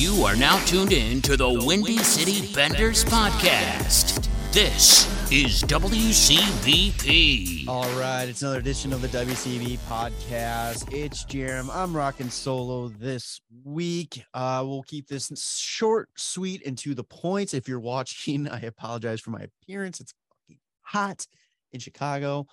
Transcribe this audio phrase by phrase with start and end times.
[0.00, 4.26] You are now tuned in to the Windy City Benders podcast.
[4.50, 7.68] This is WCBP.
[7.68, 10.90] All right, it's another edition of the WCB podcast.
[10.90, 11.68] It's Jarom.
[11.70, 14.24] I'm rocking solo this week.
[14.32, 17.52] Uh, we'll keep this short, sweet, and to the point.
[17.52, 20.00] If you're watching, I apologize for my appearance.
[20.00, 21.26] It's fucking hot
[21.72, 22.46] in Chicago.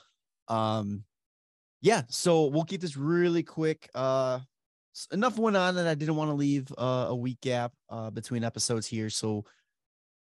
[0.49, 1.05] Um,
[1.79, 3.89] yeah, so we'll keep this really quick.
[3.95, 4.39] Uh,
[5.11, 8.43] enough went on that I didn't want to leave uh, a week gap uh, between
[8.43, 9.09] episodes here.
[9.09, 9.45] So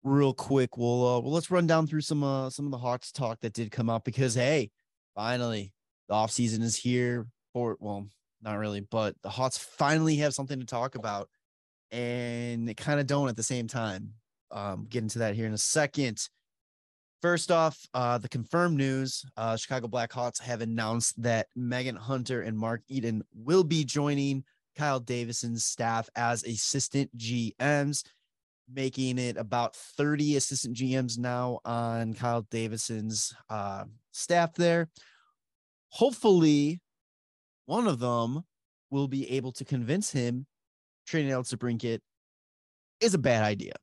[0.02, 3.12] real quick, we'll uh, well let's run down through some uh, some of the Hawks
[3.12, 4.70] talk that did come out because hey,
[5.14, 5.72] finally
[6.08, 7.26] the off season is here.
[7.52, 8.06] For well,
[8.42, 11.28] not really, but the Hawks finally have something to talk about,
[11.90, 14.14] and they kind of don't at the same time.
[14.52, 16.28] Um, get into that here in a second.
[17.22, 22.56] First off, uh, the confirmed news: uh, Chicago Blackhawks have announced that Meghan Hunter and
[22.56, 24.44] Mark Eaton will be joining
[24.80, 28.02] Kyle Davidson's staff as assistant GMs
[28.72, 34.88] making it about 30 assistant GMs now on Kyle Davidson's uh, staff there.
[35.90, 36.80] Hopefully,
[37.66, 38.42] one of them
[38.90, 40.46] will be able to convince him
[41.06, 41.98] trading Alex DeBrincat
[43.02, 43.74] is a bad idea.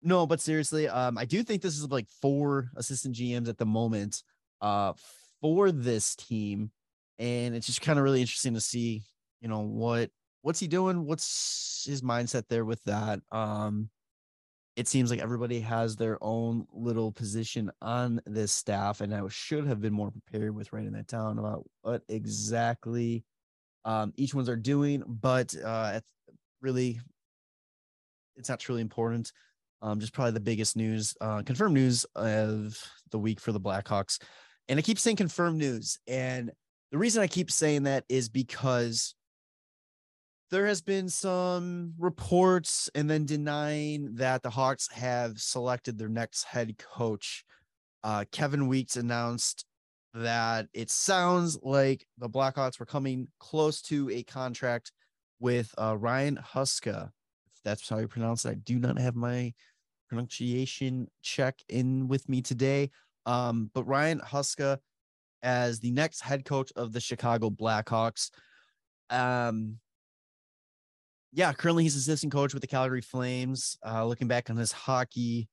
[0.00, 3.66] No, but seriously, um, I do think this is like four assistant GMs at the
[3.66, 4.22] moment
[4.60, 4.92] uh,
[5.40, 6.70] for this team.
[7.18, 9.02] And it's just kind of really interesting to see,
[9.40, 10.10] you know, what
[10.42, 11.04] what's he doing?
[11.04, 13.20] What's his mindset there with that?
[13.30, 13.90] Um,
[14.76, 19.66] it seems like everybody has their own little position on this staff, and I should
[19.66, 23.24] have been more prepared with writing that down about what exactly
[23.84, 25.02] um, each ones are doing.
[25.06, 26.08] But uh, it's
[26.62, 27.00] really,
[28.36, 29.32] it's not truly important.
[29.82, 32.78] Um, just probably the biggest news, uh, confirmed news of
[33.10, 34.20] the week for the Blackhawks.
[34.68, 36.52] And I keep saying confirmed news, and
[36.92, 39.14] the reason I keep saying that is because
[40.50, 46.44] there has been some reports and then denying that the Hawks have selected their next
[46.44, 47.44] head coach.
[48.02, 49.64] Uh, Kevin Weekes announced
[50.12, 54.90] that it sounds like the Blackhawks were coming close to a contract
[55.38, 57.10] with uh, Ryan Huska.
[57.54, 59.52] If that's how you pronounce it, I do not have my
[60.08, 62.90] pronunciation check in with me today.
[63.24, 64.78] Um, but Ryan Huska
[65.42, 68.30] as the next head coach of the Chicago Blackhawks.
[69.10, 69.78] Um,
[71.32, 73.78] yeah, currently he's assistant coach with the Calgary Flames.
[73.86, 75.48] Uh, looking back on his hockey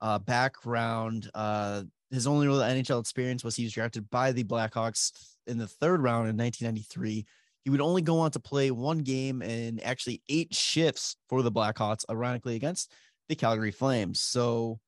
[0.00, 5.12] uh, background, uh, his only real NHL experience was he was drafted by the Blackhawks
[5.46, 7.26] in the third round in 1993.
[7.64, 11.52] He would only go on to play one game and actually eight shifts for the
[11.52, 12.90] Blackhawks, ironically, against
[13.28, 14.20] the Calgary Flames.
[14.20, 14.80] So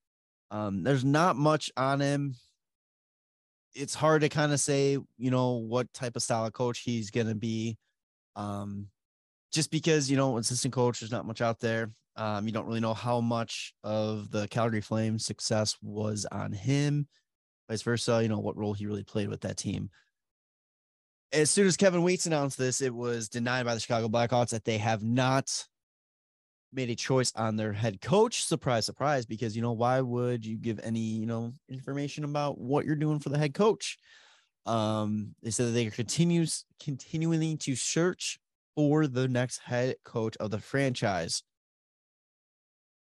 [0.50, 2.36] um, there's not much on him.
[3.74, 7.10] It's hard to kind of say, you know, what type of style of coach he's
[7.10, 7.76] going to be.
[8.34, 8.88] Um,
[9.52, 12.80] just because you know assistant coach there's not much out there um, you don't really
[12.80, 17.06] know how much of the calgary flames success was on him
[17.68, 19.90] vice versa you know what role he really played with that team.
[21.32, 24.64] As soon as kevin weekes announced this it was denied by the chicago blackhawks that
[24.64, 25.66] they have not
[26.72, 28.44] made a choice on their head coach.
[28.44, 32.84] Surprise surprise because you know why would you give any you know information about what
[32.84, 33.98] you're doing for the head coach?
[34.66, 38.38] Um they said that they continues continuing to search
[38.74, 41.42] for the next head coach of the franchise.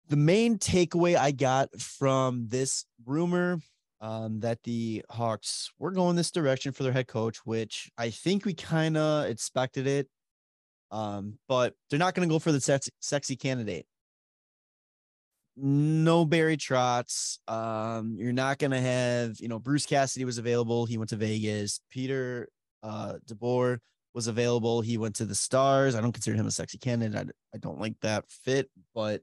[0.09, 3.61] The main takeaway I got from this rumor
[4.01, 8.45] um, that the Hawks were going this direction for their head coach, which I think
[8.45, 10.09] we kind of expected it.
[10.91, 13.87] Um, but they're not going to go for the sexy, sexy candidate.
[15.57, 17.39] No Barry Trotz.
[17.47, 20.87] Um, you're not going to have, you know, Bruce Cassidy was available.
[20.87, 21.81] He went to Vegas.
[21.91, 22.49] Peter
[22.83, 23.79] uh, DeBoer
[24.15, 24.81] was available.
[24.81, 25.95] He went to the Stars.
[25.95, 27.29] I don't consider him a sexy candidate.
[27.29, 29.23] I, I don't like that fit, but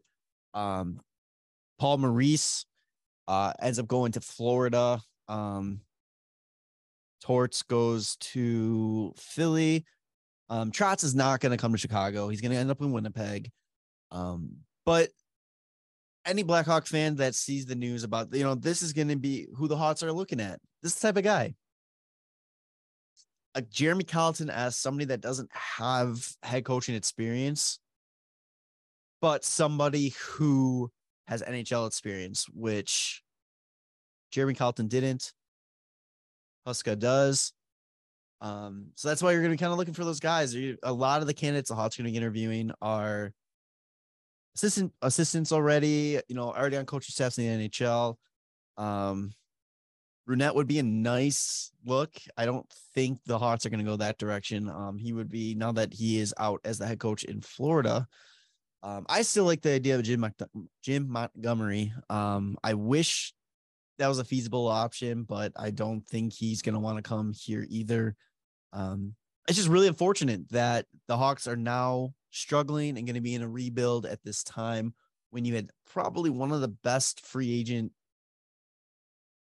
[0.54, 1.00] um,
[1.80, 2.66] Paul Maurice
[3.28, 5.02] uh, ends up going to Florida.
[5.28, 5.82] Um,
[7.22, 9.86] Torts goes to Philly.
[10.50, 12.30] Um, Trotz is not going to come to Chicago.
[12.30, 13.52] He's going to end up in Winnipeg.
[14.12, 15.10] Um, but
[16.26, 19.48] any Blackhawk fan that sees the news about, you know, this is going to be
[19.56, 20.60] who the Hawks are looking at.
[20.82, 21.56] This type of guy
[23.58, 27.80] a Jeremy Colliton as somebody that doesn't have head coaching experience,
[29.20, 30.92] but somebody who
[31.28, 33.24] has NHL experience, which
[34.32, 35.34] Jeremy Colliton didn't.
[36.68, 37.52] Huska does.
[38.42, 40.56] Um, so that's why you're going to be kind of looking for those guys.
[40.84, 43.34] A lot of the candidates the Hawks going to be interviewing are
[44.56, 48.18] assistant assistants already, you know, already on coaching staffs in the NHL.
[48.78, 49.34] Um,
[50.28, 52.12] Brunette would be a nice look.
[52.36, 54.70] I don't think the Hawks are going to go that direction.
[54.70, 58.06] Um, he would be now that he is out as the head coach in Florida.
[58.84, 60.30] Um, I still like the idea of Jim
[60.84, 61.94] Jim Montgomery.
[62.10, 63.34] Um, I wish
[64.00, 67.32] that was a feasible option, but I don't think he's going to want to come
[67.34, 68.16] here either.
[68.74, 69.16] Um,
[69.48, 73.44] it's just really unfortunate that the Hawks are now struggling and going to be in
[73.44, 74.94] a rebuild at this time
[75.30, 77.94] when you had probably one of the best free agent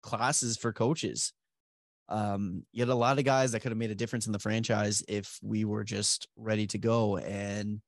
[0.04, 1.34] classes for coaches.
[2.10, 4.40] Um, you had a lot of guys that could have made a difference in the
[4.40, 7.18] franchise if we were just ready to go.
[7.18, 7.82] And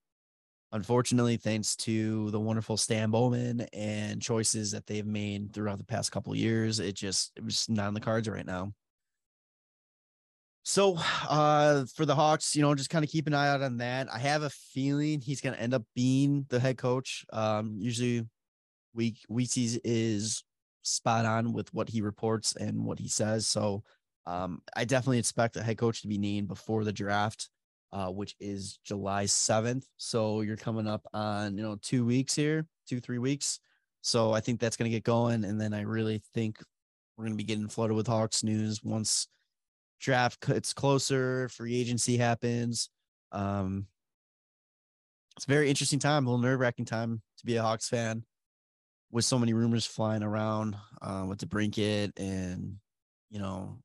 [0.71, 6.11] unfortunately, thanks to the wonderful Stan Bowman and choices that they've made throughout the past
[6.11, 8.71] couple years, it just it was not on the cards right now.
[10.63, 10.97] So
[11.29, 14.11] uh for the Hawks, you know, just kind of keep an eye out on that.
[14.11, 17.25] I have a feeling he's gonna end up being the head coach.
[17.31, 18.25] Um, usually
[18.95, 20.43] we we see is
[20.85, 23.47] spot on with what he reports and what he says.
[23.47, 23.83] So
[24.25, 27.49] um, I definitely expect a head coach to be named before the draft
[27.95, 29.85] uh, which is July 7th.
[29.95, 33.61] So you're coming up on, you know, two weeks here, two, three weeks.
[34.01, 35.45] So I think that's going to get going.
[35.45, 36.59] And then I really think
[37.15, 39.29] we're going to be getting flooded with Hawks news once
[40.01, 42.89] draft gets closer, free agency happens.
[43.31, 43.87] Um,
[45.37, 48.23] it's a very interesting time, a little nerve wracking time to be a Hawks fan
[49.11, 52.75] with so many rumors flying around uh, with DeBrincat and,
[53.29, 53.77] you know,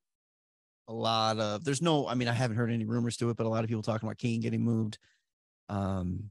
[0.88, 3.46] a lot of there's no i mean i haven't heard any rumors to it but
[3.46, 4.98] a lot of people talking about kane getting moved.
[5.68, 6.30] Um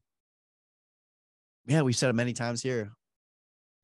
[1.65, 2.91] yeah we've said it many times here.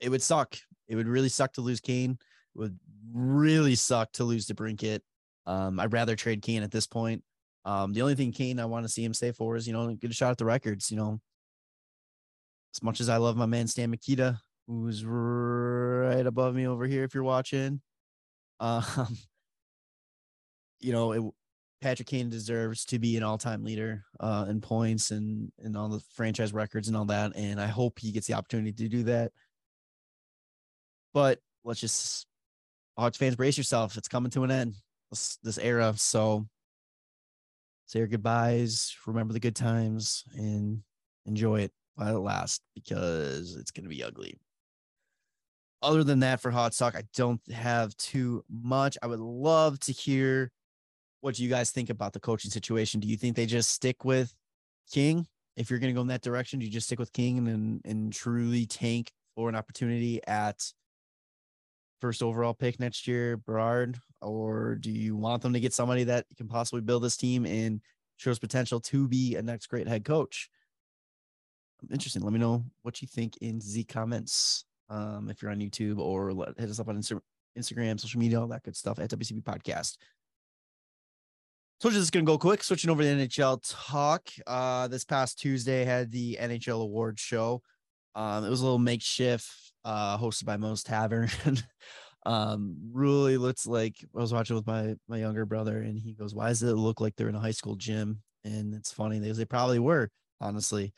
[0.01, 0.57] It would suck.
[0.89, 2.11] It would really suck to lose kane.
[2.55, 2.77] It would
[3.13, 4.99] really suck to lose DeBrincat.
[5.45, 7.23] um i'd rather trade kane at this point.
[7.63, 9.93] Um the only thing kane i want to see him stay for is you know
[9.95, 11.21] get a shot at the records you know.
[12.75, 17.03] As much as i love my man stan mikita who's right above me over here
[17.03, 17.81] if you're watching
[18.59, 18.83] um
[20.79, 21.23] you know, it,
[21.81, 25.99] Patrick Kane deserves to be an all-time leader uh, in points and and all the
[26.13, 27.33] franchise records and all that.
[27.35, 29.31] And I hope he gets the opportunity to do that.
[31.13, 32.27] But let's just
[32.97, 33.97] Hawks fans brace yourself.
[33.97, 34.75] It's coming to an end.
[35.11, 35.93] This, this era.
[35.97, 36.47] So
[37.87, 40.81] say your goodbyes, remember the good times, and
[41.25, 44.39] enjoy it while it lasts because it's going to be ugly.
[45.81, 48.97] Other than that, for Hot Talk, I don't have too much.
[49.03, 50.51] I would love to hear
[51.25, 52.99] what you guys think about the coaching situation?
[52.99, 54.31] Do you think they just stick with
[54.91, 55.25] King?
[55.57, 57.81] If you're going to go in that direction, do you just stick with King and
[57.83, 60.71] and truly tank for an opportunity at
[61.99, 66.27] first overall pick next year, Bedard, or do you want them to get somebody that
[66.37, 67.81] can possibly build this team and
[68.17, 70.49] shows potential to be a next great head coach?
[71.91, 72.21] Interesting.
[72.21, 74.65] Let me know what you think in the comments.
[74.89, 77.01] Um, if you're on YouTube or let, hit us up on
[77.57, 79.97] Instagram, social media, all that good stuff at WCB Podcast.
[81.81, 84.29] So just gonna go quick, switching over to NHL talk.
[84.47, 87.61] Uh, this past Tuesday had the NHL Awards show.
[88.15, 89.45] Um, it was a little makeshift,
[89.83, 91.29] uh, hosted by Moe's Tavern.
[92.25, 96.33] um, really looks like I was watching with my my younger brother, and he goes,
[96.33, 99.37] "Why does it look like they're in a high school gym?" And it's funny because
[99.37, 100.09] they probably were,
[100.39, 100.93] honestly.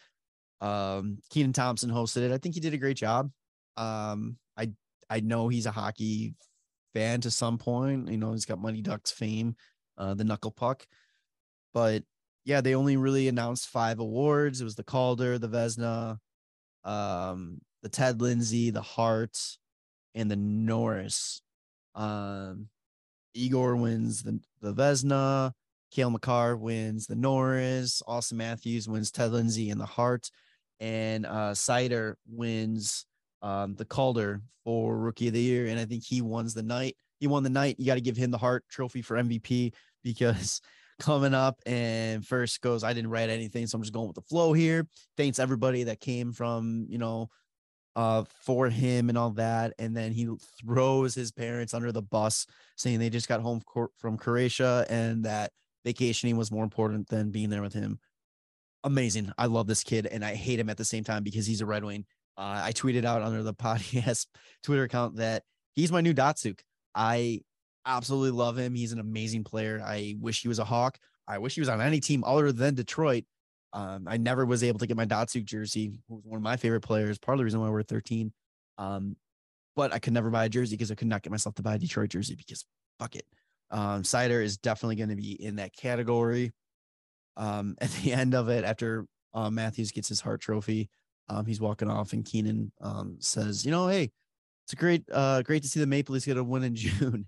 [0.62, 2.32] Um, Kenan Thompson hosted it.
[2.32, 3.32] I think he did a great job.
[3.78, 4.72] Um, I
[5.10, 6.34] I know he's a hockey
[6.94, 8.10] fan to some point.
[8.10, 9.56] You know, he's got Mighty Ducks fame
[9.98, 10.86] uh, the knuckle puck.
[11.74, 12.04] But
[12.46, 14.62] yeah, they only really announced five awards.
[14.62, 16.18] It was the Calder, the Vezina,
[16.84, 19.38] um, the Ted Lindsay, the Hart,
[20.16, 21.42] and the Norris.
[21.96, 22.70] Um,
[23.34, 25.52] Igor wins the the Vezina.
[25.92, 28.02] Cale Makar wins the Norris.
[28.08, 30.30] Auston Matthews wins Ted Lindsay and the Hart,
[30.80, 33.06] and uh, Seider wins
[33.42, 35.68] um, the Calder for Rookie of the Year.
[35.68, 36.96] And I think he won the night.
[37.20, 37.76] He won the night.
[37.80, 40.62] You got to give him the Hart Trophy for MVP because
[41.00, 44.22] coming up and first goes, I didn't write anything, so I'm just going with the
[44.22, 44.88] flow here.
[45.16, 47.30] Thanks everybody that came from, you know,
[47.96, 49.74] uh, for him and all that.
[49.80, 50.30] And then he
[50.64, 53.62] throws his parents under the bus, saying they just got home
[53.98, 55.52] from Croatia and that
[55.84, 58.00] vacationing was more important than being there with him.
[58.84, 59.32] Amazing.
[59.38, 61.66] I love this kid and I hate him at the same time because he's a
[61.66, 62.06] Red Wing.
[62.38, 64.28] Uh, I tweeted out under the podcast
[64.64, 65.44] Twitter account that
[65.76, 66.60] he's my new Datsyuk.
[66.94, 67.42] I
[67.86, 68.76] absolutely love him.
[68.76, 69.82] He's an amazing player.
[69.84, 70.98] I wish he was a Hawk.
[71.28, 73.26] I wish he was on any team other than Detroit.
[73.74, 76.58] Um, I never was able to get my Datsyuk jersey, who was one of my
[76.58, 78.32] favorite players, part of the reason why we're 13.
[78.78, 79.16] Um,
[79.76, 81.76] but I could never buy a jersey because I could not get myself to buy
[81.76, 82.66] a Detroit jersey because
[83.00, 83.26] fuck it.
[83.70, 86.54] Um, Seider is definitely going to be in that category.
[87.36, 90.90] Um, at the end of it, after uh, Matthews gets his Hart trophy,
[91.30, 94.12] um, he's walking off, and Kenan um, says, "You know, hey,
[94.66, 97.28] it's a great, uh, great to see the Maple Leafs get a win in June."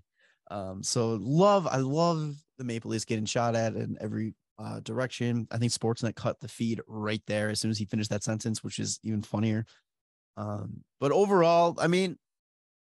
[0.50, 5.46] Um, so love, I love the Maple Leafs getting shot at in every uh, direction.
[5.50, 8.62] I think Sportsnet cut the feed right there as soon as he finished that sentence,
[8.64, 9.64] which is even funnier.
[10.36, 12.16] Um, but overall, I mean,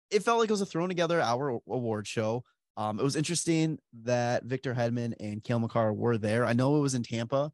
[0.10, 2.44] it felt like it was a thrown together hour award show.
[2.78, 6.46] Um, it was interesting that Victor Hedman and Cale Makar were there.
[6.46, 7.52] I know it was in Tampa,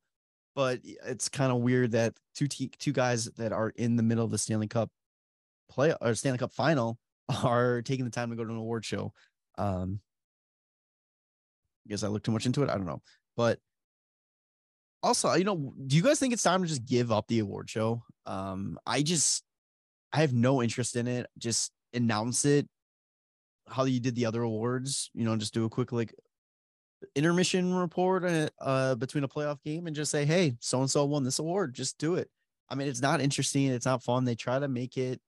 [0.57, 4.25] but it's kind of weird that two te- two guys that are in the middle
[4.25, 4.89] of the Stanley Cup
[5.69, 6.97] play or Stanley Cup final
[7.43, 9.13] are taking the time to go to an award show.
[9.59, 9.99] Um,
[11.85, 12.71] I guess I looked too much into it.
[12.71, 13.03] I don't know,
[13.37, 13.59] but
[15.03, 17.69] also, you know, do you guys think it's time to just give up the award
[17.69, 18.01] show?
[18.25, 19.43] Um, I just,
[20.11, 21.27] I have no interest in it.
[21.37, 22.67] Just announce it
[23.67, 25.11] how you did the other awards.
[25.13, 26.15] You know, just do a quick like
[27.15, 31.05] intermission report uh, uh between a playoff game and just say, hey, so and so
[31.05, 31.73] won this award.
[31.73, 32.29] Just do it.
[32.69, 33.67] I mean, it's not interesting.
[33.67, 34.25] It's not fun.
[34.25, 35.21] They try to make it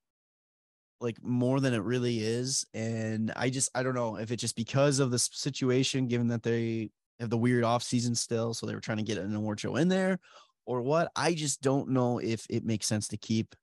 [1.02, 2.66] like more than it really is.
[2.74, 6.44] And I just, I don't know if it's just because of the situation, given that
[6.44, 8.54] they have the weird off season still.
[8.54, 10.20] So they were trying to get an award show in there
[10.66, 11.12] or what.
[11.16, 13.56] I just don't know if it makes sense to keep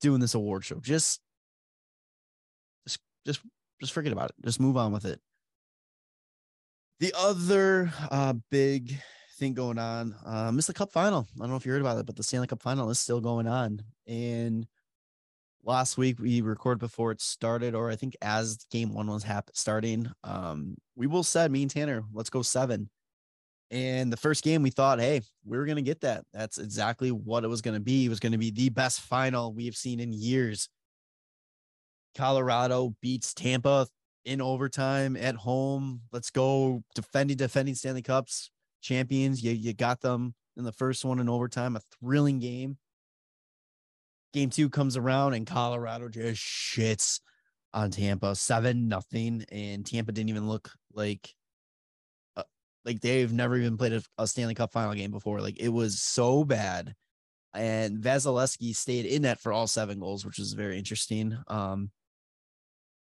[0.00, 0.80] doing this award show.
[0.80, 1.20] Just,
[2.86, 3.40] just, just,
[3.80, 4.36] just forget about it.
[4.44, 5.20] Just move on with it.
[7.00, 8.94] The other uh, big
[9.38, 11.26] thing going on, uh, missed the cup final.
[11.36, 13.22] I don't know if you heard about it, but the Stanley Cup final is still
[13.22, 13.80] going on.
[14.06, 14.66] And
[15.64, 19.48] last week we recorded before it started, or I think as game one was hap-
[19.54, 20.12] starting.
[20.24, 22.90] Um, we will said me and Tanner, let's go seven.
[23.70, 26.24] And the first game we thought, hey, we are gonna get that.
[26.34, 28.04] That's exactly what it was gonna be.
[28.04, 30.68] It was gonna be the best final we have seen in years.
[32.14, 33.86] Colorado beats Tampa
[34.24, 36.02] in overtime at home.
[36.12, 38.50] Let's go defending defending Stanley Cups
[38.80, 39.42] champions.
[39.42, 42.78] You you got them in the first one in overtime, a thrilling game
[44.32, 47.20] game two comes around and Colorado just shits
[47.72, 51.34] on Tampa seven nothing, and Tampa didn't even look like
[52.36, 52.42] uh,
[52.84, 55.40] like they've never even played a, a, Stanley Cup final game before.
[55.40, 56.94] Like it was so bad,
[57.54, 61.36] and Vasilevskiy stayed in that for all seven goals, which was very interesting.
[61.46, 61.90] Um,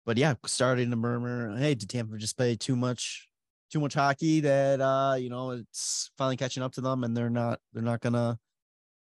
[0.05, 3.27] but yeah, starting to murmur, hey, did Tampa just play too much?
[3.71, 7.29] Too much hockey that uh, you know, it's finally catching up to them, and they're
[7.29, 8.37] not they're not gonna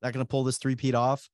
[0.02, 1.28] not gonna pull this three peat off.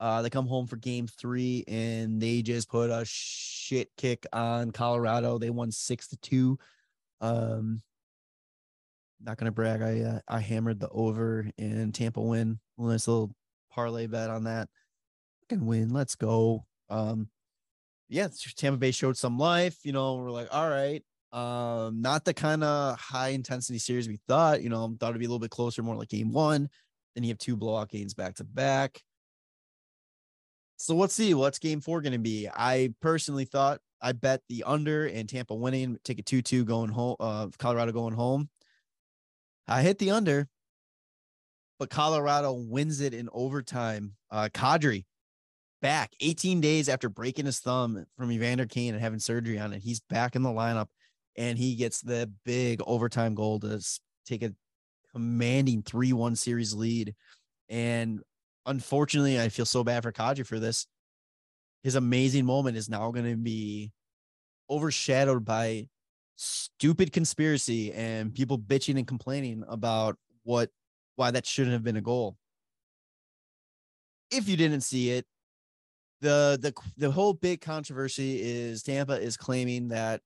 [0.00, 4.70] Uh, they come home for game three and they just put a shit kick on
[4.70, 5.36] Colorado.
[5.36, 6.58] They won six to two.
[7.20, 7.82] Um,
[9.20, 9.82] not gonna brag.
[9.82, 12.58] I uh, I hammered the over in Tampa win.
[12.78, 13.34] Nice little
[13.70, 14.68] parlay bet on that.
[15.50, 15.90] Can win.
[15.90, 16.64] Let's go.
[16.88, 17.28] Um,
[18.10, 19.78] yeah, Tampa Bay showed some life.
[19.84, 21.02] You know, we're like, all right.
[21.32, 24.62] Um, not the kind of high intensity series we thought.
[24.62, 26.68] You know, thought it'd be a little bit closer, more like game one.
[27.14, 29.00] Then you have two blowout games back to back.
[30.76, 32.48] So let's see what's game four going to be.
[32.52, 36.90] I personally thought I bet the under and Tampa winning, take a 2 2 going
[36.90, 38.48] home, uh, Colorado going home.
[39.68, 40.48] I hit the under,
[41.78, 44.14] but Colorado wins it in overtime.
[44.30, 45.04] Uh, Kadri
[45.82, 49.82] back 18 days after breaking his thumb from Evander Kane and having surgery on it.
[49.82, 50.88] He's back in the lineup
[51.36, 53.82] and he gets the big overtime goal to
[54.26, 54.52] take a
[55.12, 57.14] commanding 3 1 series lead.
[57.68, 58.20] And
[58.66, 60.86] unfortunately, I feel so bad for Kadri for this.
[61.82, 63.92] His amazing moment is now going to be
[64.68, 65.88] overshadowed by
[66.36, 70.70] stupid conspiracy and people bitching and complaining about what
[71.16, 72.36] why that shouldn't have been a goal.
[74.30, 75.26] If you didn't see it,
[76.20, 80.20] the the the whole big controversy is Tampa is claiming that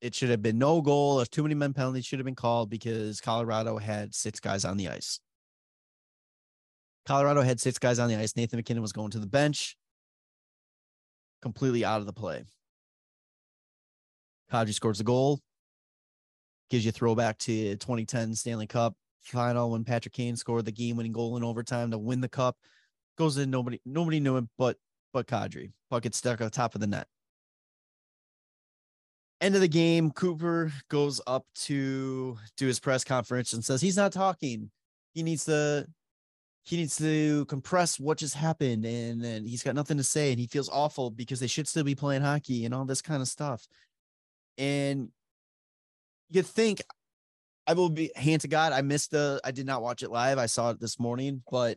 [0.00, 2.70] it should have been no goal if too many men penalties should have been called
[2.70, 5.20] because Colorado had six guys on the ice.
[7.06, 8.36] Colorado had six guys on the ice.
[8.36, 9.76] Nathan MacKinnon was going to the bench,
[11.42, 12.44] completely out of the play.
[14.50, 15.40] Kadri scores a goal,
[16.70, 21.12] gives you a throwback to 2010 Stanley Cup final when Patrick Kane scored the game-winning
[21.12, 22.56] goal in overtime to win the cup.
[23.16, 24.76] Goes in, nobody nobody knew it, but
[25.14, 25.72] but Kadri.
[25.88, 27.06] Puck gets stuck on top of the net.
[29.40, 33.96] End of the game, Cooper goes up to do his press conference and says he's
[33.96, 34.70] not talking.
[35.14, 35.86] He needs to
[36.64, 40.40] he needs to compress what just happened and then he's got nothing to say and
[40.40, 43.28] he feels awful because they should still be playing hockey and all this kind of
[43.28, 43.66] stuff
[44.56, 45.10] and
[46.30, 46.80] you think
[47.66, 50.38] i will be hand to god i missed the i did not watch it live
[50.38, 51.76] i saw it this morning but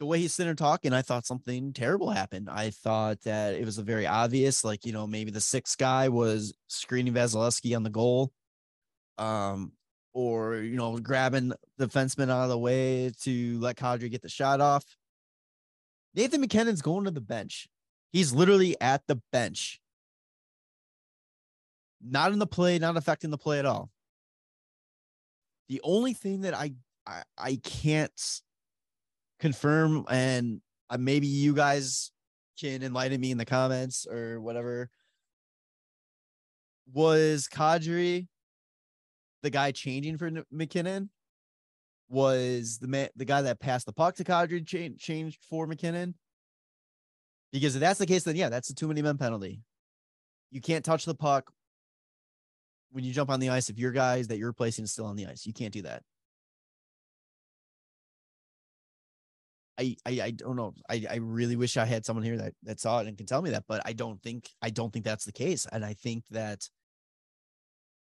[0.00, 3.64] the way he's sitting there talking i thought something terrible happened i thought that it
[3.64, 7.82] was a very obvious like you know maybe the sixth guy was screening vasilevskiy on
[7.82, 8.32] the goal
[9.18, 9.72] um
[10.14, 14.28] or you know grabbing the fenceman out of the way to let Kadri get the
[14.28, 14.84] shot off.
[16.14, 17.68] Nathan MacKinnon's going to the bench.
[18.12, 19.80] He's literally at the bench.
[22.00, 23.90] Not in the play, not affecting the play at all.
[25.68, 26.74] The only thing that I
[27.06, 28.12] I, I can't
[29.44, 32.10] confirm, and uh, maybe you guys
[32.58, 34.88] can enlighten me in the comments or whatever.
[36.94, 38.26] Was Kadri
[39.42, 41.10] the guy changing for McKinnon?
[42.08, 46.14] Was the man the guy that passed the puck to Kadri cha- changed for McKinnon?
[47.52, 49.60] Because if that's the case, then yeah, that's a too many men penalty.
[50.52, 51.52] You can't touch the puck
[52.92, 55.16] when you jump on the ice if your guys that you're replacing is still on
[55.16, 55.44] the ice.
[55.44, 56.02] You can't do that.
[59.78, 60.74] I, I I don't know.
[60.88, 63.42] I, I really wish I had someone here that that saw it and can tell
[63.42, 65.66] me that, but I don't think I don't think that's the case.
[65.70, 66.68] And I think that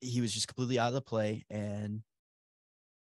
[0.00, 2.02] he was just completely out of the play and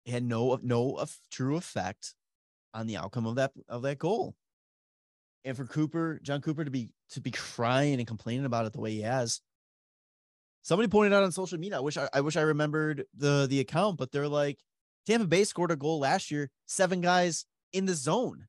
[0.06, 2.14] had no no of true effect
[2.72, 4.34] on the outcome of that of that goal.
[5.44, 8.80] And for Cooper, Jon Cooper to be to be crying and complaining about it the
[8.80, 9.40] way he has.
[10.62, 11.78] Somebody pointed out on social media.
[11.78, 14.58] I wish I, I wish I remembered the the account, but they're like
[15.06, 17.44] Tampa Bay scored a goal last year, seven guys
[17.74, 18.46] in the zone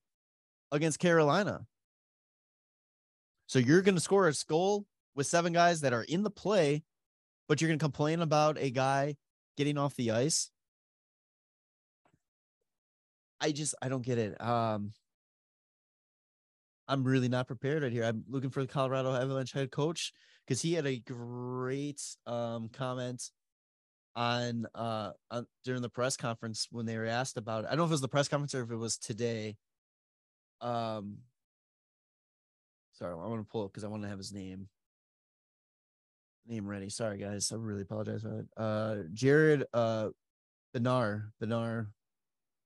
[0.71, 1.65] against Carolina.
[3.47, 6.83] So you're going to score a goal with seven guys that are in the play,
[7.47, 9.17] but you're going to complain about a guy
[9.57, 10.51] getting off the ice.
[13.41, 14.41] I just I don't get it.
[14.41, 14.93] Um
[16.87, 18.03] I'm really not prepared right here.
[18.03, 20.13] I'm looking for the Colorado Avalanche head coach
[20.45, 23.29] because he had a great um comment
[24.15, 27.67] on uh on, during the press conference when they were asked about it.
[27.67, 29.57] I don't know if it was the press conference or if it was today.
[30.61, 31.17] Um
[32.93, 34.69] sorry, I want to pull up because I want to have his name
[36.47, 36.89] name ready.
[36.89, 38.47] Sorry guys, I really apologize for it.
[38.55, 40.09] Uh Jared uh
[40.73, 41.87] Benar, Benar,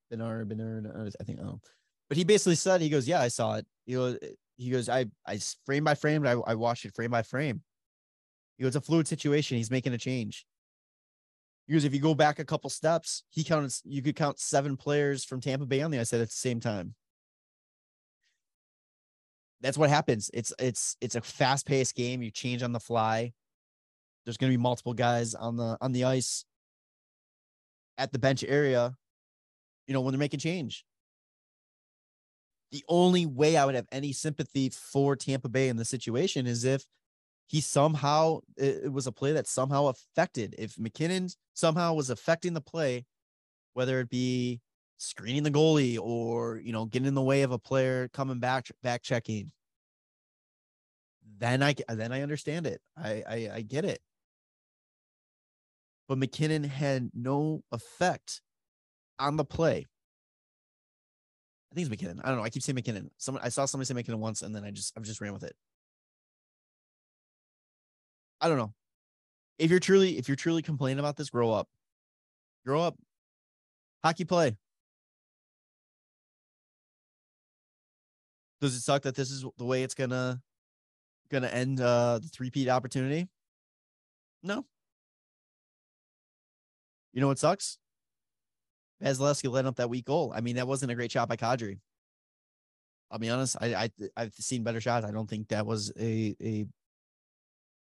[0.10, 1.60] Benar, Benar, I think oh.
[2.10, 3.68] But he basically said he goes, Yeah, I saw it.
[3.86, 4.18] He goes,
[4.58, 7.62] he goes, I I frame by frame, I, I watched it frame by frame.
[8.58, 9.58] He goes, it's a fluid situation.
[9.58, 10.46] He's making a change.
[11.70, 15.24] Because if you go back a couple steps, he counts, you could count seven players
[15.24, 16.96] from Tampa Bay on the ice at the same time.
[19.62, 20.32] That's what happens.
[20.34, 22.24] It's it's it's a fast-paced game.
[22.24, 23.34] You change on the fly.
[24.26, 26.44] There's gonna be multiple guys on the on the ice
[28.00, 28.96] at the bench area,
[29.86, 30.86] you know, when they're making change.
[32.72, 36.64] The only way I would have any sympathy for Tampa Bay in the situation is
[36.64, 36.84] if
[37.50, 42.62] he somehow it, was a play that somehow affected if McKinnon somehow was affecting the
[42.62, 43.08] play,
[43.74, 44.62] whether it be
[44.98, 48.68] screening the goalie or you know getting in the way of a player coming back
[48.84, 49.52] back checking.
[51.40, 52.82] Then I then I understand it.
[52.96, 54.00] I I, I get it.
[56.08, 58.42] But McKinnon had no effect
[59.18, 59.88] on the play.
[61.72, 62.22] I think it's MacKinnon.
[62.24, 62.44] I don't know.
[62.44, 63.10] I keep saying McKinnon.
[63.18, 65.44] Someone I saw somebody say McKinnon once, and then I just I just ran with
[65.44, 65.56] it.
[68.42, 68.74] I don't know.
[69.58, 71.68] If you're truly if you're truly complaining about this, grow up.
[72.66, 72.96] Grow up.
[74.04, 74.58] Hockey play.
[78.62, 80.42] Does it suck that this is the way it's gonna
[81.30, 83.28] gonna end uh the three-peat opportunity?
[84.44, 84.66] No.
[87.14, 87.78] You know what sucks?
[89.04, 90.32] Vasilevskiy let up that weak goal.
[90.36, 91.80] I mean, that wasn't a great shot by Kadri.
[93.12, 93.58] I'll be honest.
[93.60, 95.06] I, I I've seen better shots.
[95.06, 96.66] I don't think that was a a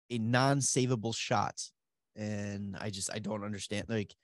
[0.10, 1.62] a non-savable shot.
[2.16, 3.86] And I just I don't understand.
[3.90, 4.16] Like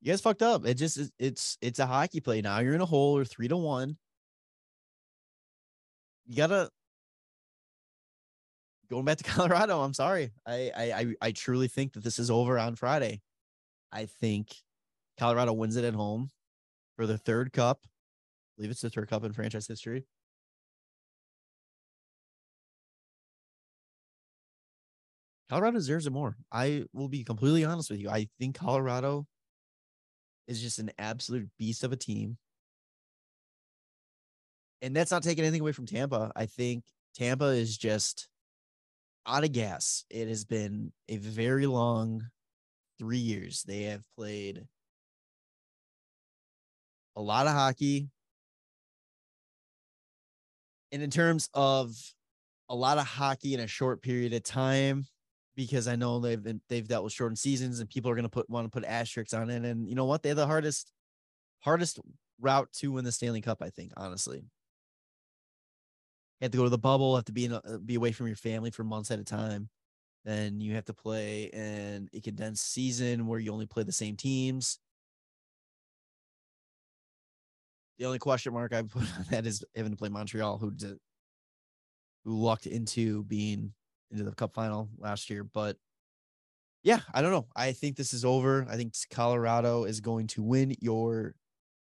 [0.00, 0.66] you guys fucked up.
[0.66, 2.58] It just it's it's a hockey play now.
[2.58, 3.96] You're in a hole or three to one.
[6.26, 6.70] You gotta
[8.90, 9.80] going back to Colorado.
[9.80, 10.32] I'm sorry.
[10.46, 13.20] I I I truly think that this is over on Friday.
[13.92, 14.54] I think
[15.18, 16.30] Colorado wins it at home
[16.96, 17.80] for the third cup.
[17.84, 17.88] I
[18.56, 20.04] believe it's the third cup in franchise history.
[25.48, 26.36] Colorado deserves it more.
[26.50, 28.10] I will be completely honest with you.
[28.10, 29.26] I think Colorado
[30.48, 32.36] is just an absolute beast of a team.
[34.82, 36.32] And that's not taking anything away from Tampa.
[36.36, 38.28] I think Tampa is just
[39.26, 40.04] out of gas.
[40.10, 42.22] It has been a very long
[42.98, 43.64] three years.
[43.66, 44.66] They have played
[47.16, 48.08] a lot of hockey.
[50.92, 51.96] And in terms of
[52.68, 55.06] a lot of hockey in a short period of time,
[55.56, 58.28] because I know they've been, they've dealt with shortened seasons and people are going to
[58.28, 59.64] put want to put asterisks on it.
[59.64, 60.22] And you know what?
[60.22, 60.92] They're the hardest
[61.60, 61.98] hardest
[62.40, 63.62] route to win the Stanley Cup.
[63.62, 64.44] I think honestly, you
[66.44, 68.26] have to go to the bubble, have to be in a, uh, be away from
[68.26, 69.70] your family for months at a time.
[70.24, 74.16] Then you have to play in a condensed season where you only play the same
[74.16, 74.78] teams.
[77.98, 80.98] The only question mark I put on that is having to play Montreal, who did,
[82.24, 83.72] who lucked into being
[84.10, 85.44] into the cup final last year.
[85.44, 85.76] But
[86.82, 87.46] yeah, I don't know.
[87.56, 88.66] I think this is over.
[88.70, 91.34] I think Colorado is going to win your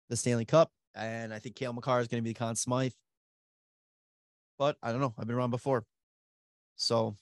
[0.08, 2.92] the Stanley Cup, and I think Cale Makar is going to be the Conn Smythe.
[4.58, 5.14] But I don't know.
[5.18, 5.84] I've been wrong before.
[6.76, 7.16] So,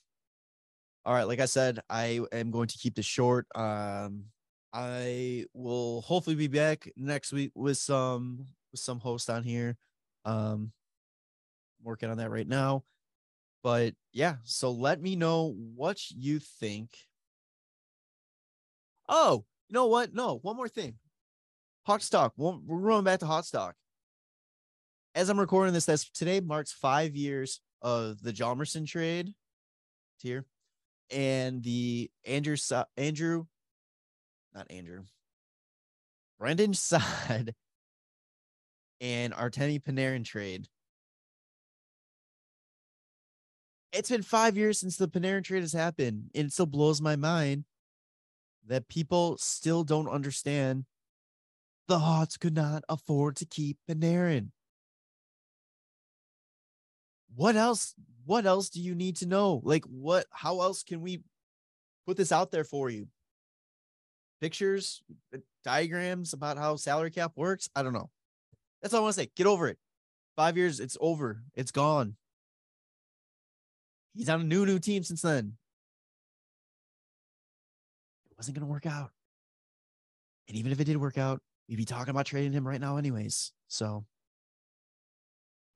[1.04, 1.26] all right.
[1.26, 3.46] Like I said, I am going to keep this short.
[3.54, 4.26] Um,
[4.72, 9.76] I will hopefully be back next week with some with some host on here.
[10.24, 10.72] Um,
[11.82, 12.84] working on that right now.
[13.66, 16.90] But yeah, so let me know what you think.
[19.08, 20.14] Oh, you know what?
[20.14, 20.94] No, one more thing.
[21.84, 22.32] Hot stock.
[22.36, 23.74] We're going back to hot stock.
[25.16, 29.34] As I'm recording this, that's today marks five years of the Hjalmarsson trade
[30.18, 30.44] here
[31.10, 32.54] and the Andrew
[32.96, 33.46] Andrew,
[34.54, 35.02] not Andrew,
[36.38, 37.52] Brandon Saad
[39.00, 40.68] and Artemi Panarin trade
[43.96, 47.16] it's been five years since the Panarin trade has happened, and it still blows my
[47.16, 47.64] mind
[48.66, 50.84] that people still don't understand
[51.88, 54.50] the Hawks could not afford to keep Panarin.
[57.34, 57.94] What else?
[58.24, 59.60] What else do you need to know?
[59.64, 60.26] Like, what?
[60.30, 61.22] How else can we
[62.06, 63.06] put this out there for you?
[64.40, 65.02] Pictures,
[65.34, 67.70] uh, diagrams about how salary cap works.
[67.74, 68.10] I don't know.
[68.82, 69.30] That's all I want to say.
[69.36, 69.78] Get over it.
[70.34, 71.42] Five years, it's over.
[71.54, 72.16] It's gone.
[74.16, 75.52] He's on a new, new team since then.
[78.30, 79.10] It wasn't going to work out.
[80.48, 82.96] And even if it did work out, we'd be talking about trading him right now,
[82.96, 83.52] anyways.
[83.68, 84.06] So,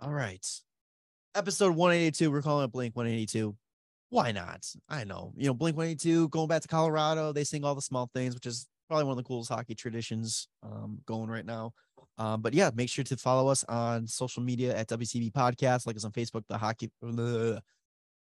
[0.01, 0.47] all right.
[1.35, 3.55] Episode 182, we're calling it Blink 182.
[4.09, 4.67] Why not?
[4.89, 5.33] I know.
[5.37, 7.33] You know, Blink 182 going back to Colorado.
[7.33, 10.49] They sing all the small things, which is probably one of the coolest hockey traditions
[10.63, 11.73] um, going right now.
[12.19, 15.97] Um, but yeah, make sure to follow us on social media at WCB Podcast, like
[15.97, 16.91] us on Facebook, the hockey.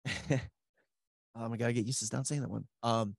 [1.34, 2.64] um, I gotta get used to not saying that one.
[2.82, 3.16] Um,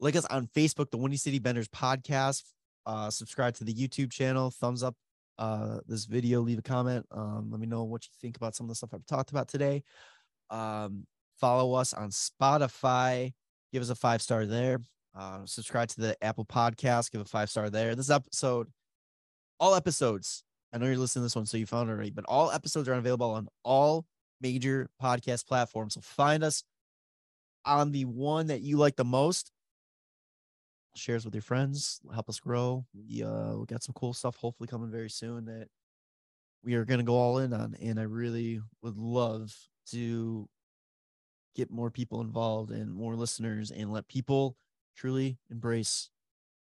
[0.00, 2.42] like us on Facebook, the Windy City Benders podcast.
[2.84, 4.50] Uh, subscribe to the YouTube channel.
[4.50, 4.94] Thumbs up
[5.38, 6.40] uh this video.
[6.40, 7.06] Leave a comment.
[7.10, 9.48] Um, let me know what you think about some of the stuff I've talked about
[9.48, 9.82] today.
[10.50, 11.06] Um,
[11.40, 13.32] follow us on Spotify.
[13.72, 14.80] Give us a five star there.
[15.14, 17.10] Uh, subscribe to the Apple Podcast.
[17.10, 17.94] Give a five star there.
[17.94, 18.68] This episode,
[19.58, 20.44] all episodes.
[20.72, 22.88] I know you're listening to this one, so you found it already, but all episodes
[22.88, 24.04] are available on all
[24.40, 25.94] major podcast platforms.
[25.94, 26.62] So find us
[27.64, 29.52] on the one that you like the most.
[30.94, 32.86] Shares with your friends, help us grow.
[32.94, 35.68] We uh we got some cool stuff hopefully coming very soon that
[36.64, 37.76] we are gonna go all in on.
[37.82, 39.54] And I really would love
[39.90, 40.48] to
[41.54, 44.56] get more people involved and more listeners and let people
[44.96, 46.10] truly embrace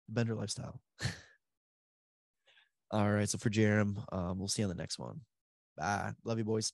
[0.08, 0.80] the bender lifestyle.
[2.90, 3.28] all right.
[3.28, 5.20] So for Jarom, um, we'll see you on the next one.
[5.76, 6.12] Bye.
[6.24, 6.72] Love you, boys.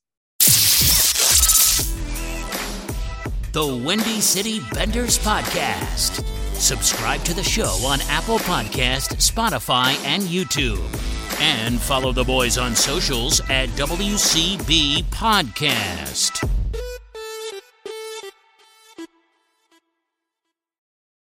[3.52, 6.24] The Windy City Benders Podcast.
[6.54, 10.80] Subscribe to the show on Apple Podcast, Spotify, and YouTube.
[11.40, 16.51] And follow the boys on socials at WCB Podcast.